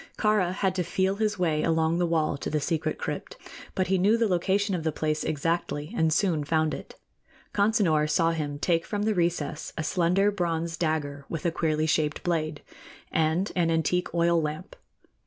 Kāra 0.17 0.51
had 0.51 0.73
to 0.73 0.83
feel 0.83 1.17
his 1.17 1.37
way 1.37 1.61
along 1.61 1.99
the 1.99 2.07
wall 2.07 2.35
to 2.35 2.49
the 2.49 2.59
secret 2.59 2.97
crypt, 2.97 3.37
but 3.75 3.85
he 3.85 3.99
knew 3.99 4.17
the 4.17 4.27
location 4.27 4.73
of 4.73 4.83
the 4.83 4.91
place 4.91 5.23
exactly, 5.23 5.93
and 5.95 6.11
soon 6.11 6.43
found 6.43 6.73
it. 6.73 6.95
Consinor 7.53 8.09
saw 8.09 8.31
him 8.31 8.57
take 8.57 8.83
from 8.83 9.03
the 9.03 9.13
recess 9.13 9.73
a 9.77 9.83
slender 9.83 10.31
bronze 10.31 10.75
dagger 10.75 11.27
with 11.29 11.45
a 11.45 11.51
queerly 11.51 11.85
shaped 11.85 12.23
blade, 12.23 12.63
and 13.11 13.51
an 13.55 13.69
antique 13.69 14.11
oil 14.15 14.41
lamp. 14.41 14.75